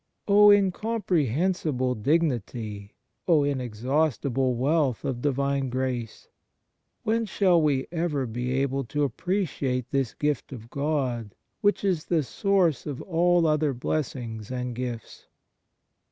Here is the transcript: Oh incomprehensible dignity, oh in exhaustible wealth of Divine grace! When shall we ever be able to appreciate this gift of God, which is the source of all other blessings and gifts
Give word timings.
Oh 0.27 0.49
incomprehensible 0.49 1.93
dignity, 1.93 2.95
oh 3.27 3.43
in 3.43 3.61
exhaustible 3.61 4.55
wealth 4.55 5.05
of 5.05 5.21
Divine 5.21 5.69
grace! 5.69 6.27
When 7.03 7.27
shall 7.27 7.61
we 7.61 7.85
ever 7.91 8.25
be 8.25 8.51
able 8.53 8.83
to 8.85 9.03
appreciate 9.03 9.91
this 9.91 10.15
gift 10.15 10.51
of 10.51 10.71
God, 10.71 11.35
which 11.61 11.83
is 11.83 12.05
the 12.05 12.23
source 12.23 12.87
of 12.87 12.99
all 13.03 13.45
other 13.45 13.75
blessings 13.75 14.49
and 14.49 14.73
gifts 14.73 15.27